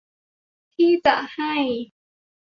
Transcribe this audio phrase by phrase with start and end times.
[0.73, 1.55] ที่จะให้